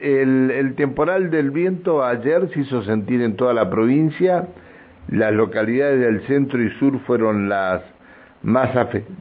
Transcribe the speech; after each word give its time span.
el, 0.00 0.50
el 0.50 0.74
temporal 0.74 1.30
del 1.30 1.50
viento 1.50 2.04
ayer 2.04 2.48
se 2.52 2.60
hizo 2.60 2.82
sentir 2.82 3.22
en 3.22 3.36
toda 3.36 3.54
la 3.54 3.70
provincia, 3.70 4.48
las 5.08 5.32
localidades 5.32 6.00
del 6.00 6.20
centro 6.26 6.62
y 6.62 6.70
sur 6.78 6.98
fueron 7.00 7.48
las 7.48 7.82
más, 8.42 8.70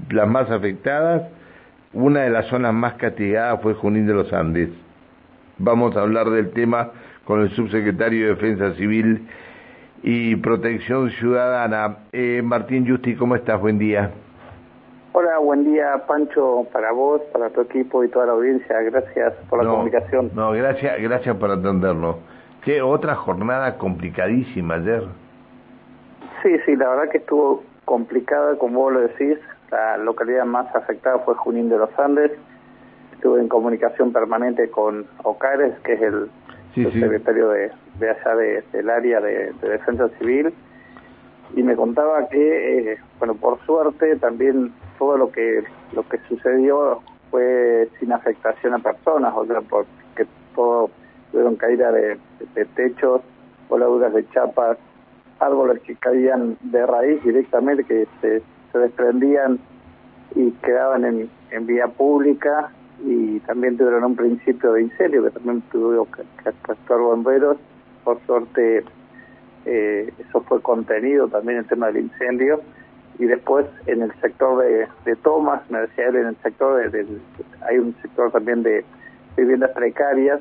las 0.10 0.28
más 0.28 0.50
afectadas, 0.50 1.24
una 1.94 2.22
de 2.22 2.30
las 2.30 2.46
zonas 2.48 2.74
más 2.74 2.94
castigadas 2.94 3.62
fue 3.62 3.74
Junín 3.74 4.08
de 4.08 4.14
los 4.14 4.32
Andes. 4.32 4.70
Vamos 5.58 5.98
a 5.98 6.02
hablar 6.02 6.30
del 6.30 6.52
tema 6.52 6.92
con 7.26 7.42
el 7.42 7.50
subsecretario 7.52 8.26
de 8.26 8.36
Defensa 8.36 8.74
Civil 8.76 9.28
y 10.04 10.36
Protección 10.38 11.10
Ciudadana. 11.12 11.98
Eh, 12.12 12.42
Martín 12.44 12.88
Justi, 12.88 13.16
¿cómo 13.16 13.36
estás? 13.36 13.60
Buen 13.60 13.78
día. 13.80 14.12
Hola, 15.12 15.40
buen 15.40 15.64
día 15.64 16.04
Pancho, 16.08 16.68
para 16.72 16.92
vos, 16.92 17.22
para 17.34 17.50
tu 17.50 17.62
equipo 17.62 18.04
y 18.04 18.10
toda 18.10 18.28
la 18.28 18.34
audiencia. 18.34 18.80
Gracias 18.82 19.34
por 19.50 19.64
la 19.64 19.70
comunicación. 19.70 20.30
No, 20.36 20.52
gracias, 20.52 21.02
gracias 21.02 21.36
por 21.38 21.50
atendernos. 21.50 22.18
Qué 22.64 22.82
otra 22.82 23.16
jornada 23.16 23.78
complicadísima 23.78 24.76
ayer. 24.76 25.04
Sí, 26.44 26.56
sí, 26.66 26.76
la 26.76 26.90
verdad 26.90 27.10
que 27.12 27.18
estuvo 27.18 27.64
complicada, 27.86 28.58
como 28.58 28.82
vos 28.82 28.94
lo 28.94 29.00
decís. 29.02 29.40
La 29.72 29.98
localidad 29.98 30.46
más 30.46 30.74
afectada 30.76 31.20
fue 31.20 31.34
Junín 31.36 31.70
de 31.70 31.78
los 31.80 31.90
Andes. 31.98 32.32
Estuve 33.14 33.42
en 33.42 33.50
comunicación 33.50 34.14
permanente 34.14 34.70
con 34.70 35.08
Ocares, 35.24 35.74
que 35.80 35.94
es 35.94 36.02
el, 36.02 36.30
secretario 36.74 37.50
de, 37.50 37.72
de 38.00 38.10
allá 38.10 38.36
del 38.72 38.90
área 38.90 39.20
de 39.22 39.54
defensa 39.62 40.08
civil 40.20 40.54
y 41.56 41.64
me 41.64 41.76
contaba 41.76 42.28
que, 42.30 42.92
eh, 42.92 42.98
bueno, 43.18 43.36
por 43.36 43.60
suerte 43.66 44.16
también 44.18 44.72
todo 45.00 45.18
lo 45.18 45.32
que 45.32 45.64
lo 45.94 46.08
que 46.08 46.20
sucedió 46.28 47.02
fue 47.32 47.90
sin 48.00 48.12
afectación 48.12 48.74
a 48.74 48.80
personas, 48.80 49.34
o 49.36 49.46
sea, 49.46 49.62
porque 49.62 50.28
todo 50.54 50.92
tuvieron 51.32 51.56
caída 51.56 51.92
de, 51.92 52.20
techos, 52.76 53.22
voladuras 53.70 54.14
de 54.14 54.28
chapas, 54.30 54.78
árboles 55.40 55.82
que 55.84 55.96
caían 55.96 56.58
de 56.62 56.86
raíz 56.86 57.24
directamente, 57.24 57.84
que 57.86 58.08
se, 58.22 58.42
desprendían 58.78 59.60
y 60.36 60.52
quedaban 60.52 61.06
en, 61.06 61.30
en 61.50 61.66
vía 61.66 61.88
pública 61.88 62.72
y 63.04 63.40
también 63.42 63.78
tuvieron 63.78 64.04
un 64.04 64.16
principio 64.16 64.74
de 64.74 64.84
incendio 64.84 65.24
que 65.24 65.32
también 65.32 65.62
tuvieron 65.72 66.06
que, 66.08 66.24
que 66.44 66.50
actuar 66.50 67.00
bomberos. 67.00 67.58
Por 68.04 68.20
suerte 68.26 68.84
eh, 69.66 70.14
eso 70.20 70.42
fue 70.42 70.62
contenido 70.62 71.28
también 71.28 71.60
el 71.60 71.66
tema 71.66 71.88
del 71.88 72.06
incendio 72.06 72.62
y 73.20 73.26
después 73.26 73.66
en 73.86 74.02
el 74.02 74.14
sector 74.22 74.64
de, 75.04 75.16
Tomás, 75.18 75.62
me 75.70 75.82
decía 75.82 76.08
él, 76.08 76.16
en 76.16 76.28
el 76.28 76.38
sector 76.38 76.90
de, 76.90 77.06
hay 77.68 77.78
un 77.78 77.94
sector 78.02 78.32
también 78.32 78.64
de 78.64 78.86
viviendas 79.36 79.72
precarias 79.72 80.40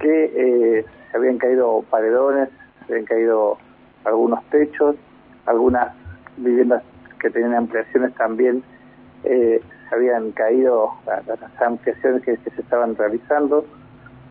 que 0.00 0.24
eh, 0.34 0.86
se 1.10 1.16
habían 1.16 1.36
caído 1.36 1.84
paredones, 1.90 2.48
se 2.86 2.94
habían 2.94 3.06
caído 3.06 3.58
algunos 4.04 4.42
techos, 4.48 4.96
algunas 5.44 5.94
viviendas 6.38 6.82
que 7.20 7.28
tenían 7.28 7.54
ampliaciones 7.54 8.14
también 8.14 8.62
eh, 9.24 9.60
se 9.88 9.94
habían 9.94 10.32
caído 10.32 10.92
las, 11.06 11.38
ampliaciones 11.60 12.22
que, 12.22 12.38
que, 12.38 12.50
se 12.50 12.60
estaban 12.62 12.96
realizando, 12.96 13.66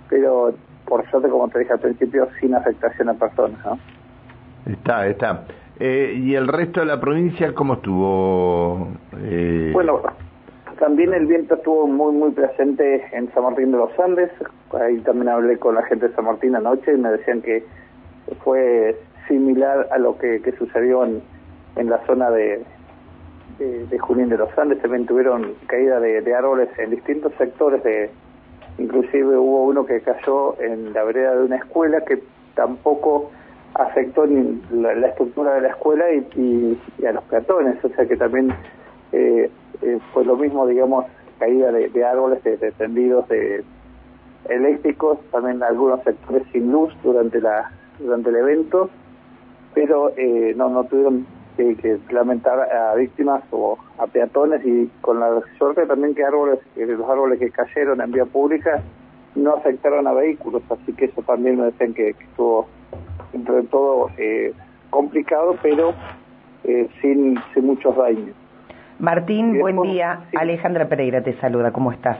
pero 0.09 0.53
por 0.85 1.07
suerte, 1.11 1.29
como 1.29 1.47
te 1.47 1.59
dije 1.59 1.73
al 1.73 1.79
principio, 1.79 2.27
sin 2.39 2.55
afectación 2.55 3.09
a 3.09 3.13
personas. 3.13 3.63
¿no? 3.63 3.79
Está, 4.65 5.07
está. 5.07 5.43
Eh, 5.79 6.13
¿Y 6.17 6.35
el 6.35 6.47
resto 6.47 6.81
de 6.81 6.85
la 6.85 6.99
provincia 6.99 7.53
cómo 7.53 7.75
estuvo? 7.75 8.89
Eh... 9.23 9.71
Bueno, 9.73 10.01
también 10.79 11.13
el 11.13 11.25
viento 11.25 11.55
estuvo 11.55 11.87
muy, 11.87 12.13
muy 12.13 12.31
presente 12.31 13.05
en 13.11 13.31
San 13.33 13.43
Martín 13.43 13.71
de 13.71 13.77
los 13.77 13.99
Andes. 13.99 14.29
Ahí 14.79 14.97
también 14.99 15.29
hablé 15.29 15.57
con 15.57 15.75
la 15.75 15.83
gente 15.83 16.09
de 16.09 16.15
San 16.15 16.25
Martín 16.25 16.55
anoche 16.55 16.93
y 16.93 16.97
me 16.97 17.09
decían 17.09 17.41
que 17.41 17.65
fue 18.43 18.95
similar 19.27 19.87
a 19.91 19.97
lo 19.97 20.17
que, 20.17 20.41
sucedió 20.57 21.05
en, 21.05 21.21
en 21.75 21.89
la 21.89 22.05
zona 22.05 22.29
de, 22.29 22.63
de, 23.59 23.99
Junín 23.99 24.29
de 24.29 24.37
los 24.37 24.55
Andes. 24.57 24.81
También 24.81 25.05
tuvieron 25.05 25.53
caída 25.67 25.99
de, 25.99 26.21
de 26.21 26.35
árboles 26.35 26.69
en 26.77 26.91
distintos 26.91 27.33
sectores 27.37 27.83
de... 27.83 28.09
Inclusive 28.79 29.37
hubo 29.37 29.65
uno 29.65 29.85
que 29.85 30.01
cayó 30.01 30.59
en 30.59 30.93
la 30.93 31.03
vereda 31.03 31.35
de 31.35 31.45
una 31.45 31.57
escuela 31.57 32.01
que 32.01 32.23
tampoco 32.55 33.31
afectó 33.75 34.25
la, 34.71 35.07
estructura 35.07 35.55
de 35.55 35.61
la 35.61 35.69
escuela 35.69 36.05
y, 36.11 36.77
a 37.07 37.11
los 37.11 37.23
peatones, 37.25 37.83
o 37.83 37.89
sea 37.89 38.05
que 38.05 38.15
también 38.15 38.53
eh, 39.11 39.49
eh, 39.81 39.99
fue 40.13 40.25
lo 40.25 40.35
mismo, 40.37 40.67
digamos, 40.67 41.05
caída 41.39 41.71
de, 41.71 42.05
árboles, 42.05 42.43
de, 42.43 42.57
tendidos 42.73 43.27
de 43.29 43.63
eléctricos, 44.49 45.19
también 45.31 45.63
algunos 45.63 46.03
sectores 46.03 46.43
sin 46.51 46.71
luz 46.71 46.93
durante 47.03 47.41
la 47.41 47.71
durante 47.99 48.29
el 48.29 48.35
evento, 48.37 48.89
pero 49.73 50.11
eh, 50.17 50.53
no 50.55 50.69
no 50.69 50.83
tuvieron 50.85 51.25
que, 51.57 51.99
lamentar 52.11 52.59
a 52.71 52.95
víctimas 52.95 53.43
o 53.51 53.77
a 53.97 54.07
peatones. 54.07 54.65
Y 54.65 54.89
con 55.01 55.19
la 55.19 55.41
suerte 55.57 55.85
también 55.85 56.15
que 56.15 56.23
árboles, 56.23 56.59
los 56.75 57.09
árboles 57.09 57.39
que 57.39 57.49
cayeron 57.51 58.01
en 58.01 58.11
vía 58.11 58.25
pública 58.25 58.81
no 59.35 59.55
afectaron 59.55 60.05
a 60.07 60.13
vehículos, 60.13 60.61
así 60.69 60.93
que 60.93 61.05
eso 61.05 61.21
también 61.23 61.57
me 61.57 61.65
decían 61.65 61.93
que 61.93 62.09
estuvo 62.09 62.67
entre 63.33 63.63
todo 63.63 64.09
eh, 64.17 64.53
complicado, 64.89 65.55
pero 65.61 65.93
eh, 66.63 66.87
sin, 67.01 67.37
sin 67.53 67.65
muchos 67.65 67.95
daños. 67.95 68.35
Martín, 68.99 69.59
buen 69.59 69.81
día. 69.81 70.21
Alejandra 70.37 70.87
Pereira 70.87 71.21
te 71.21 71.33
saluda, 71.39 71.71
¿cómo 71.71 71.91
estás? 71.91 72.17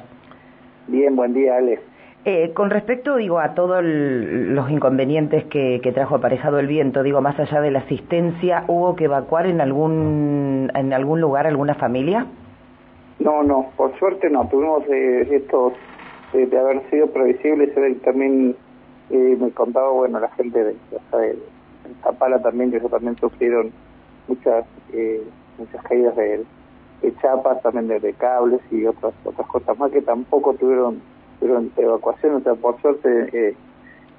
Bien, 0.88 1.16
buen 1.16 1.34
día, 1.34 1.58
Ale. 1.58 1.80
Eh, 2.26 2.52
con 2.54 2.70
respecto, 2.70 3.18
digo, 3.18 3.40
a 3.40 3.54
todos 3.54 3.84
los 3.84 4.72
inconvenientes 4.72 5.44
que, 5.46 5.82
que, 5.84 5.92
trajo 5.92 6.16
aparejado 6.16 6.58
el 6.60 6.68
viento, 6.68 7.04
digo, 7.04 7.22
más 7.22 7.38
allá 7.38 7.60
de 7.60 7.70
la 7.70 7.80
asistencia, 7.80 8.64
¿hubo 8.68 8.96
que 8.96 9.06
evacuar 9.06 9.46
en 9.46 9.60
algún 9.60 10.72
en 10.74 10.94
algún 10.94 11.20
lugar 11.20 11.48
alguna 11.48 11.76
familia? 11.76 12.26
No, 13.20 13.44
no, 13.44 13.72
por 13.76 13.98
suerte 14.00 14.30
no. 14.30 14.48
Tuvimos 14.48 14.84
eh, 14.90 15.28
estos 15.32 15.74
de 16.34 16.58
haber 16.58 16.82
sido 16.90 17.08
previsible, 17.08 17.68
también 18.04 18.56
eh, 19.10 19.38
me 19.40 19.52
contaba, 19.52 19.90
bueno, 19.92 20.20
la 20.20 20.30
gente 20.30 20.64
de, 20.64 20.74
de, 20.74 21.38
Zapala 22.02 22.42
también, 22.42 22.72
que 22.72 22.78
eso 22.78 22.90
también 22.90 23.18
sufrieron 23.18 23.72
muchas 24.28 24.66
eh, 24.94 25.24
muchas 25.58 25.84
caídas 25.84 26.16
de, 26.16 26.46
chapas, 27.22 27.62
también 27.62 27.88
de, 27.88 28.14
cables 28.14 28.62
y 28.72 28.86
otras 28.86 29.14
otras 29.26 29.48
cosas 29.48 29.78
más 29.78 29.92
que 29.92 30.02
tampoco 30.02 30.54
tuvieron 30.54 31.02
tuvieron 31.40 31.72
evacuación, 31.76 32.36
o 32.36 32.40
sea, 32.40 32.56
por 32.56 32.82
suerte 32.82 33.30
eh, 33.34 33.56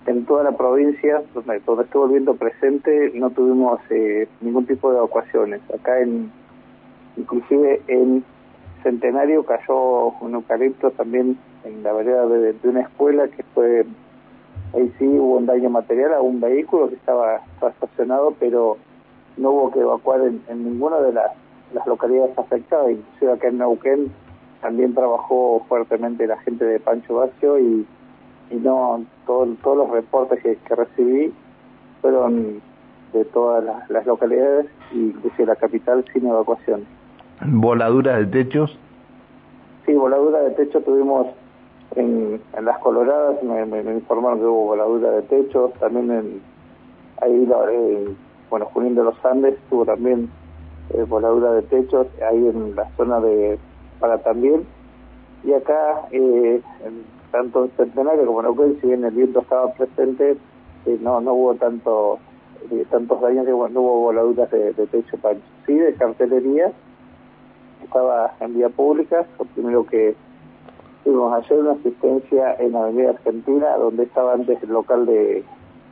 en 0.07 0.27
toda 0.27 0.45
la 0.45 0.53
provincia 0.53 1.23
donde, 1.33 1.61
donde 1.61 1.85
estuvo 1.85 2.05
el 2.05 2.13
viento 2.13 2.35
presente 2.35 3.13
no 3.15 3.31
tuvimos 3.31 3.81
eh, 3.91 4.29
ningún 4.43 4.67
tipo 4.67 4.91
de 4.91 4.99
evacuaciones. 4.99 5.63
Acá 5.75 6.01
en 6.01 6.31
inclusive 7.17 7.81
en 7.87 8.23
Centenario 8.83 9.45
cayó 9.47 10.09
un 10.21 10.35
eucalipto 10.35 10.91
también 10.91 11.39
en 11.65 11.83
la 11.83 11.93
vereda 11.95 12.27
de 12.27 12.55
una 12.65 12.83
escuela 12.83 13.29
que 13.29 13.43
fue 13.55 13.87
ahí 14.75 14.93
sí 14.99 15.07
hubo 15.07 15.37
un 15.37 15.47
daño 15.47 15.71
material 15.71 16.15
a 16.15 16.21
un 16.21 16.41
vehículo 16.41 16.89
que 16.89 16.97
estaba, 16.97 17.41
estacionado, 17.63 18.35
pero 18.39 18.77
no 19.37 19.51
hubo 19.51 19.71
que 19.71 19.81
evacuar 19.81 20.21
en, 20.23 20.65
ninguna 20.65 20.99
de 20.99 21.13
las, 21.13 21.31
localidades 21.87 22.39
afectadas, 22.39 22.93
inclusive 22.93 23.33
acá 23.33 23.49
en 23.49 23.59
Neuquén 23.59 24.13
también 24.61 24.95
trabajó 24.95 25.65
fuertemente 25.69 26.27
la 26.27 26.39
gente 26.39 26.65
de 26.65 26.79
Pancho 26.79 27.17
Bacio 27.17 27.59
y, 27.59 27.87
y 28.51 28.55
no 28.57 29.05
todos 29.27 29.77
los 29.77 29.91
reportes 29.91 30.41
que, 30.43 30.75
recibí 30.75 31.33
fueron 32.01 32.61
de 33.13 33.25
todas 33.27 33.65
las, 33.89 34.07
localidades, 34.07 34.67
inclusive 34.93 35.47
la 35.47 35.57
capital, 35.57 36.05
sin 36.13 36.27
evacuación. 36.27 36.87
¿Voladuras 37.45 38.19
de 38.19 38.27
techos? 38.27 38.79
Sí, 39.85 39.95
voladuras 39.95 40.45
de 40.45 40.51
techo 40.51 40.81
tuvimos 40.81 41.27
en, 41.97 42.41
en 42.57 42.65
las 42.65 42.79
Coloradas 42.79 43.43
me, 43.43 43.65
me, 43.67 43.81
informaron 43.93 44.39
que 44.39 44.47
hubo 44.47 44.67
voladura 44.67 45.11
de 45.11 45.23
techos, 45.23 45.73
también 45.75 46.11
en 46.11 46.43
ahí, 47.21 47.49
eh, 47.71 48.15
bueno, 48.51 48.67
Junín 48.67 48.95
de 48.95 49.05
los 49.05 49.25
Andes 49.25 49.57
tuvo 49.71 49.85
también 49.85 50.29
eh, 50.91 51.03
voladura 51.05 51.53
de 51.53 51.63
techos, 51.63 52.07
ahí 52.29 52.47
en 52.49 52.75
la 52.75 52.89
zona 52.97 53.21
de 53.21 53.59
para 54.01 54.19
también, 54.19 54.67
y 55.45 55.53
acá, 55.53 56.03
eh, 56.11 56.61
tanto 57.31 57.65
en 57.65 57.71
Centenario 57.77 58.27
como 58.27 58.41
en 58.41 58.47
Neuquén, 58.47 58.81
si 58.81 58.89
bien 58.89 59.05
el 59.05 59.15
viento 59.15 59.41
estaba 59.41 59.73
presente, 59.73 60.37
eh, 60.87 60.99
no 61.01 61.21
no 61.21 61.35
hubo 61.35 61.55
tanto 61.55 62.19
tantos 62.91 63.21
daños, 63.21 63.47
no 63.47 63.81
hubo 63.81 64.01
voladuras 64.01 64.51
de, 64.51 64.73
techo, 64.73 65.19
para, 65.19 65.37
sí 65.67 65.75
de 65.75 65.95
cartelería, 65.95 66.73
estaba 67.83 68.33
en 68.41 68.55
vía 68.55 68.71
pública, 68.71 69.27
lo 69.39 69.45
primero 69.45 69.85
que 69.85 70.17
Tuvimos 71.05 71.35
ayer 71.35 71.59
una 71.59 71.73
asistencia 71.73 72.55
en 72.59 72.75
Avenida 72.75 73.11
Argentina, 73.11 73.77
donde 73.77 74.05
estaba 74.05 74.33
antes 74.33 74.63
el 74.63 74.71
local 74.71 75.07
de, 75.07 75.45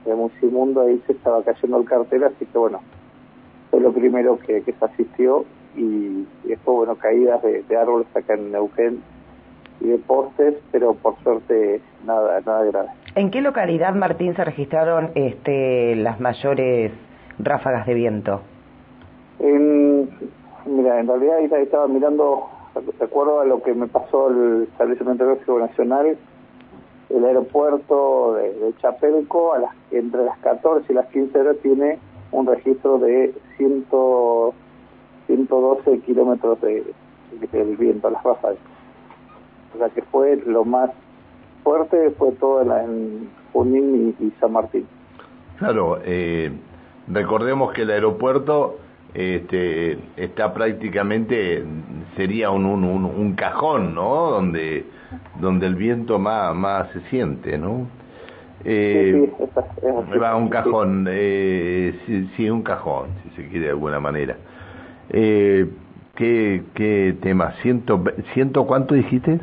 de 0.04 0.14
Musimundo, 0.14 0.80
ahí 0.80 1.02
se 1.06 1.12
estaba 1.12 1.42
cayendo 1.42 1.78
el 1.78 1.84
cartel, 1.84 2.24
así 2.24 2.46
que 2.46 2.58
bueno, 2.58 2.80
fue 3.70 3.80
lo 3.80 3.92
primero 3.92 4.38
que, 4.38 4.62
se 4.62 4.84
asistió 4.84 5.44
y, 5.76 6.26
después, 6.44 6.76
bueno, 6.76 6.96
caídas 6.96 7.42
de, 7.42 7.64
árboles 7.76 8.06
acá 8.14 8.34
en 8.34 8.52
Neuquén 8.52 9.02
y 9.80 9.88
de 9.88 9.98
postes, 9.98 10.54
pero 10.70 10.94
por 10.94 11.16
suerte 11.22 11.80
nada, 12.04 12.40
nada 12.44 12.64
grave. 12.64 12.88
¿En 13.14 13.30
qué 13.30 13.40
localidad, 13.40 13.94
Martín, 13.94 14.34
se 14.34 14.44
registraron 14.44 15.10
este, 15.14 15.96
las 15.96 16.20
mayores 16.20 16.92
ráfagas 17.38 17.86
de 17.86 17.94
viento? 17.94 18.42
En, 19.38 20.08
mira, 20.66 21.00
en 21.00 21.06
realidad 21.06 21.36
ahí 21.38 21.62
estaba 21.62 21.88
mirando, 21.88 22.48
de 22.86 23.04
acuerdo 23.04 23.40
a 23.40 23.44
lo 23.44 23.62
que 23.62 23.74
me 23.74 23.86
pasó 23.86 24.28
el 24.30 24.68
Servicio 24.76 25.04
Meteorológico 25.06 25.58
Nacional, 25.58 26.16
el 27.08 27.24
aeropuerto 27.24 28.34
de, 28.34 28.74
Chapelco, 28.80 29.54
a 29.54 29.58
las, 29.58 29.70
entre 29.90 30.24
las 30.24 30.38
14 30.38 30.92
y 30.92 30.94
las 30.94 31.06
15 31.08 31.38
horas, 31.38 31.56
tiene 31.62 31.98
un 32.30 32.46
registro 32.46 32.98
de 32.98 33.34
100, 33.56 33.86
112 35.26 35.98
kilómetros 36.00 36.60
de, 36.62 36.84
del 37.52 37.76
viento, 37.76 38.10
las 38.10 38.22
ráfagas. 38.22 38.58
O 39.74 39.78
sea 39.78 39.88
que 39.90 40.02
fue 40.02 40.36
lo 40.46 40.64
más 40.64 40.90
fuerte, 41.62 42.10
fue 42.18 42.32
todo 42.32 42.62
en, 42.62 43.30
Junín 43.52 44.16
y, 44.18 44.30
San 44.40 44.52
Martín. 44.52 44.86
Claro, 45.58 45.98
eh, 46.04 46.50
recordemos 47.06 47.72
que 47.72 47.82
el 47.82 47.90
aeropuerto 47.90 48.78
este, 49.14 49.98
está 50.16 50.54
prácticamente, 50.54 51.62
sería 52.16 52.50
un, 52.50 52.64
un, 52.64 52.84
un, 52.84 53.34
cajón, 53.34 53.94
¿no? 53.94 54.30
Donde, 54.30 54.84
donde 55.40 55.66
el 55.66 55.74
viento 55.74 56.18
más, 56.18 56.54
más 56.54 56.90
se 56.92 57.00
siente, 57.10 57.58
¿no? 57.58 57.86
Eh, 58.64 59.30
sí, 60.12 60.18
va 60.18 60.36
un 60.36 60.48
cajón, 60.48 61.06
eh, 61.10 62.28
sí, 62.36 62.48
un 62.48 62.62
cajón, 62.62 63.08
si 63.22 63.42
se 63.42 63.48
quiere 63.48 63.66
de 63.66 63.70
alguna 63.70 63.98
manera. 63.98 64.36
Eh, 65.10 65.68
¿qué, 66.14 66.62
¿Qué 66.74 67.16
tema? 67.20 67.52
¿Ciento, 67.62 68.02
ciento 68.32 68.66
cuánto 68.66 68.94
dijiste? 68.94 69.40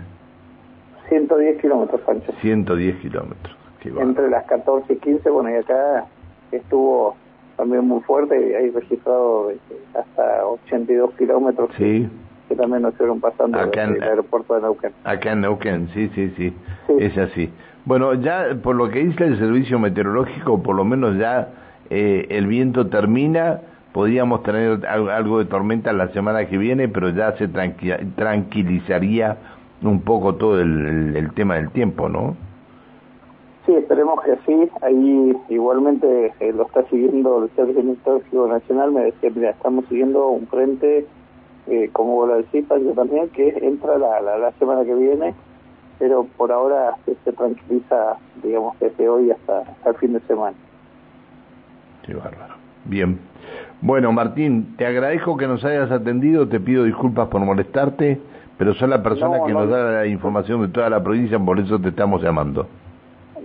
110 1.09 1.61
kilómetros, 1.61 2.01
Pancho. 2.01 2.31
110 2.41 2.95
kilómetros. 2.97 3.55
Entre 3.83 4.29
las 4.29 4.45
14 4.45 4.93
y 4.93 4.97
15, 4.97 5.29
bueno, 5.29 5.49
y 5.49 5.55
acá 5.55 6.05
estuvo 6.51 7.15
también 7.59 7.85
muy 7.85 7.99
fuerte 8.03 8.39
y 8.39 8.53
hay 8.53 8.69
registrado 8.69 9.51
hasta 9.93 10.45
82 10.45 11.13
kilómetros 11.15 11.69
sí. 11.77 12.07
que, 12.47 12.55
también 12.55 12.83
nos 12.83 12.95
fueron 12.95 13.19
pasando 13.19 13.59
acá 13.59 13.83
en, 13.83 13.95
el 13.95 14.03
aeropuerto 14.03 14.55
de 14.55 14.61
Neuquén. 14.61 14.93
Acá 15.03 15.33
en 15.33 15.41
Neuquén, 15.41 15.89
sí, 15.93 16.09
sí, 16.15 16.33
sí, 16.37 16.53
es 16.99 17.17
así. 17.17 17.49
Bueno, 17.83 18.13
ya 18.13 18.55
por 18.63 18.77
lo 18.77 18.89
que 18.89 19.03
dice 19.03 19.25
el 19.25 19.37
servicio 19.37 19.77
meteorológico, 19.77 20.63
por 20.63 20.73
lo 20.73 20.85
menos 20.85 21.17
ya 21.17 21.49
eh, 21.89 22.27
el 22.29 22.47
viento 22.47 22.87
termina, 22.87 23.59
podríamos 23.91 24.41
tener 24.43 24.85
algo 24.87 25.39
de 25.39 25.45
tormenta 25.45 25.91
la 25.91 26.07
semana 26.13 26.45
que 26.45 26.57
viene, 26.57 26.87
pero 26.87 27.09
ya 27.09 27.33
se 27.33 27.49
tranquilizaría 27.49 29.35
un 29.83 29.99
poco 29.99 30.35
todo 30.35 30.61
el, 30.61 31.13
el 31.13 31.33
tema 31.33 31.55
del 31.55 31.71
tiempo, 31.71 32.07
¿no? 32.07 32.37
Sí, 33.65 33.73
esperemos 33.73 34.21
que 34.23 34.35
sí. 34.45 34.69
Ahí 34.81 35.37
igualmente 35.49 36.33
eh, 36.39 36.53
lo 36.53 36.65
está 36.65 36.83
siguiendo 36.85 37.43
el 37.43 37.49
Servicio 37.51 37.83
Meteorológico 37.83 38.47
Nacional. 38.47 38.91
Me 38.91 39.03
decía, 39.05 39.29
mira, 39.35 39.49
estamos 39.51 39.85
siguiendo 39.89 40.27
un 40.29 40.47
frente, 40.47 41.05
eh, 41.67 41.89
como 41.93 42.15
vos 42.15 42.29
lo 42.29 42.37
decís, 42.37 42.65
yo 42.69 42.93
también, 42.93 43.29
que 43.29 43.49
entra 43.61 43.97
la, 43.97 44.21
la, 44.21 44.51
semana 44.53 44.83
que 44.83 44.95
viene, 44.95 45.35
pero 45.99 46.25
por 46.37 46.51
ahora 46.51 46.95
se, 47.05 47.31
tranquiliza, 47.33 48.17
digamos, 48.41 48.79
desde 48.79 49.07
hoy 49.07 49.31
hasta, 49.31 49.63
el 49.85 49.95
fin 49.95 50.13
de 50.13 50.19
semana. 50.21 50.55
Qué 52.03 52.13
bárbaro. 52.13 52.55
Bien. 52.85 53.19
Bueno, 53.81 54.11
Martín, 54.11 54.75
te 54.77 54.85
agradezco 54.85 55.37
que 55.37 55.47
nos 55.47 55.63
hayas 55.63 55.91
atendido, 55.91 56.47
te 56.47 56.59
pido 56.59 56.85
disculpas 56.85 57.27
por 57.27 57.41
molestarte, 57.41 58.19
pero 58.57 58.73
sos 58.73 58.89
la 58.89 59.03
persona 59.03 59.39
que 59.45 59.53
nos 59.53 59.69
da 59.69 59.91
la 59.91 60.07
información 60.07 60.61
de 60.61 60.69
toda 60.69 60.89
la 60.89 61.03
provincia, 61.03 61.37
por 61.39 61.59
eso 61.59 61.79
te 61.79 61.89
estamos 61.89 62.21
llamando. 62.21 62.67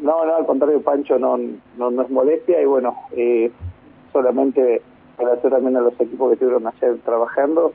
No, 0.05 0.23
no, 0.27 0.37
al 0.37 0.45
contrario, 0.45 0.83
Pancho, 0.83 1.19
no, 1.19 1.39
no, 1.79 1.91
no 1.91 2.03
es 2.03 2.11
molestia 2.11 2.61
y 2.61 2.67
bueno, 2.67 2.95
eh, 3.13 3.51
solamente 4.13 4.83
agradecer 5.17 5.51
también 5.51 5.79
a 5.79 5.81
los 5.81 5.99
equipos 5.99 6.29
que 6.29 6.35
estuvieron 6.35 6.67
ayer 6.67 6.99
trabajando 7.07 7.73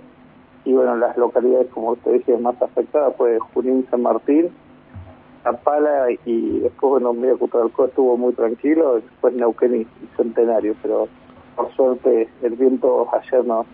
y 0.63 0.73
bueno, 0.73 0.95
las 0.95 1.17
localidades, 1.17 1.69
como 1.73 1.93
usted 1.93 2.11
decía, 2.11 2.37
más 2.37 2.61
afectadas 2.61 3.15
fue 3.17 3.39
Junín, 3.39 3.87
San 3.89 4.03
Martín, 4.03 4.51
Apala 5.43 6.05
y 6.23 6.59
después, 6.59 6.91
bueno, 6.91 7.13
medio 7.13 7.39
Cutralcó 7.39 7.85
estuvo 7.85 8.15
muy 8.15 8.33
tranquilo, 8.33 8.97
después 8.97 9.33
Neuquén 9.33 9.81
y, 9.81 9.87
Centenario, 10.15 10.75
pero 10.83 11.07
por 11.55 11.73
suerte 11.73 12.29
el 12.43 12.53
viento 12.53 13.07
ayer 13.11 13.43
no, 13.43 13.65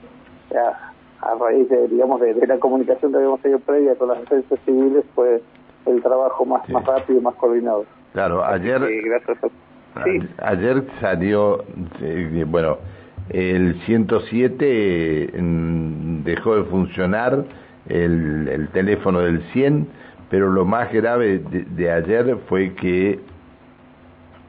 a 1.21 1.35
raíz 1.35 1.67
de, 1.67 1.89
digamos, 1.89 2.21
de, 2.21 2.33
la 2.47 2.57
comunicación 2.57 3.11
que 3.11 3.17
habíamos 3.17 3.41
tenido 3.41 3.59
previa 3.59 3.95
con 3.95 4.07
las 4.07 4.19
defensas 4.21 4.57
civiles 4.63 5.03
fue 5.13 5.41
el 5.87 6.01
trabajo 6.01 6.45
más, 6.45 6.69
más 6.69 6.85
rápido 6.85 7.19
y 7.19 7.21
más 7.21 7.35
coordinado. 7.35 7.83
Claro, 8.15 8.45
ayer, 8.45 8.81
ayer 10.41 10.83
salió, 11.01 11.65
bueno, 12.47 12.77
el 13.27 13.75
107 13.85 15.33
mm, 15.37 16.23
dejó 16.23 16.55
de 16.55 16.63
funcionar 16.63 17.43
el, 17.89 18.47
el 18.47 18.69
teléfono 18.69 19.19
del 19.19 19.43
100, 19.51 19.89
pero 20.29 20.49
lo 20.49 20.63
más 20.63 20.93
grave 20.93 21.39
de, 21.39 21.91
ayer 21.91 22.37
fue 22.47 22.73
que 22.75 23.19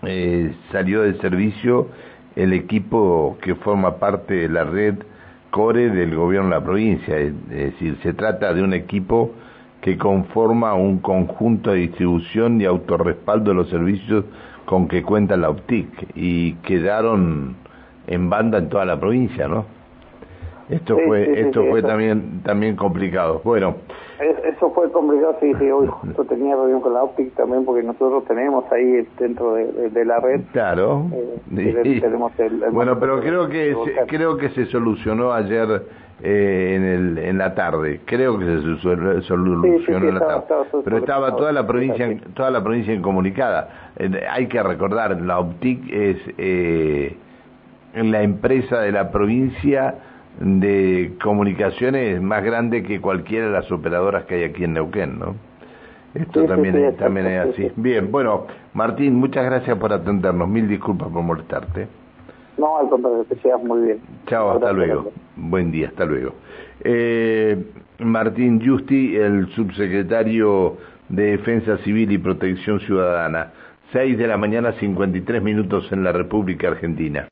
eh, 0.05 0.55
salió 0.71 1.03
del 1.03 1.21
servicio 1.21 1.89
el 2.37 2.53
equipo 2.53 3.37
que 3.43 3.57
forma 3.57 3.97
parte 3.97 4.35
de 4.35 4.49
la 4.49 4.63
red 4.63 4.95
core 5.51 5.91
del 5.91 6.15
gobierno 6.15 6.51
de 6.51 6.55
la 6.55 6.65
provincia, 6.65 7.19
es 7.19 7.49
decir, 7.49 7.99
se 8.05 8.13
trata 8.13 8.55
de 8.55 8.63
un 8.63 8.75
equipo 8.75 9.33
que 9.87 9.97
conforma 9.97 10.75
un 10.75 10.99
conjunto 10.99 11.71
de 11.71 11.77
distribución 11.79 12.61
y 12.61 12.65
autorrespaldo 12.65 13.51
de 13.51 13.55
los 13.55 13.69
servicios 13.69 14.25
con 14.65 14.89
que 14.89 15.05
cuenta 15.05 15.37
la 15.37 15.49
OPTIC 15.49 16.09
y 16.17 16.55
quedaron 16.55 17.55
en 18.09 18.29
banda 18.29 18.59
en 18.59 18.69
toda 18.69 18.85
la 18.85 18.99
provincia, 18.99 19.47
¿no? 19.47 19.65
Esto 20.69 20.99
fue 21.07 21.41
esto 21.41 21.65
fue 21.71 21.83
también 21.83 22.43
también 22.43 22.75
complicado. 22.75 23.41
Bueno, 23.45 23.77
eso 24.19 24.73
fue 24.73 24.91
complicado, 24.91 25.37
sí, 25.41 25.53
sí, 25.57 25.71
hoy 25.71 25.87
justo 25.87 26.25
tenía 26.25 26.57
reunión 26.57 26.81
con 26.81 26.93
la 26.93 27.05
OPTIC 27.05 27.37
también 27.37 27.65
porque 27.65 27.85
nosotros 27.85 28.25
tenemos 28.25 28.65
ahí 28.73 29.07
dentro 29.21 29.55
de, 29.55 30.05
la 30.05 30.19
red. 30.19 30.41
Claro. 30.51 31.07
Eh, 31.13 32.03
bueno, 32.73 32.99
pero 32.99 33.21
creo 33.21 33.49
que 33.49 33.77
creo 34.09 34.37
que 34.37 34.49
se 34.49 34.67
solucionó 34.67 35.33
ayer 35.33 35.85
eh, 36.23 36.73
en, 36.77 36.85
el, 36.85 37.19
en 37.19 37.39
la 37.39 37.55
tarde. 37.55 38.01
Creo 38.07 38.39
que 38.39 38.47
se 38.47 38.81
solucionó 38.81 40.13
la 40.13 40.21
tarde. 40.21 40.45
Pero 40.83 40.99
estaba 40.99 41.37
toda 41.37 41.53
la 41.53 41.67
provincia, 41.67 42.17
toda 42.35 42.51
la 42.51 42.63
provincia 42.63 42.95
incomunicada. 42.95 43.93
Eh, 43.99 44.25
hay 44.29 44.47
que 44.47 44.63
recordar, 44.63 45.21
la 45.21 45.39
OPTIC 45.39 45.93
es 45.93 46.17
eh, 46.39 47.17
la 47.95 48.23
empresa 48.23 48.81
de 48.81 48.93
la 48.93 49.11
provincia 49.11 49.95
de 50.41 51.13
comunicaciones 51.23 52.21
más 52.21 52.43
grande 52.43 52.83
que 52.83 53.01
cualquiera 53.01 53.47
de 53.47 53.53
las 53.53 53.71
operadoras 53.71 54.25
que 54.25 54.37
hay 54.37 54.45
aquí 54.45 54.65
en 54.65 54.75
Neuquén, 54.75 55.19
¿no? 55.19 55.35
Esto 56.15 56.45
también, 56.47 56.77
es, 56.77 56.97
también 56.97 57.27
es 57.27 57.47
así. 57.47 57.71
Bien, 57.77 58.11
bueno, 58.11 58.47
Martín, 58.73 59.17
muchas 59.17 59.45
gracias 59.45 59.77
por 59.77 59.93
atendernos. 59.93 60.49
Mil 60.49 60.67
disculpas 60.67 61.09
por 61.09 61.23
molestarte. 61.23 61.89
No, 62.59 62.79
al 62.79 62.89
contrario, 62.89 63.27
que 63.29 63.37
seas 63.37 63.63
muy 63.63 63.81
bien. 63.83 64.01
Chao, 64.27 64.51
hasta 64.51 64.73
luego. 64.73 65.13
Buen 65.37 65.71
día, 65.71 65.89
hasta 65.89 66.05
luego. 66.05 66.35
Eh, 66.81 67.57
Martín 67.99 68.61
Justi, 68.65 69.17
el 69.17 69.49
subsecretario 69.49 70.77
de 71.09 71.37
Defensa 71.37 71.79
Civil 71.79 72.13
y 72.13 72.19
Protección 72.19 72.81
Ciudadana. 72.81 73.53
Seis 73.93 74.19
de 74.19 74.27
la 74.27 74.37
mañana, 74.37 74.73
53 74.73 75.43
minutos 75.43 75.91
en 75.93 76.03
la 76.03 76.13
República 76.13 76.69
Argentina. 76.69 77.25